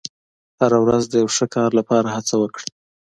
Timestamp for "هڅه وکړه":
2.15-2.67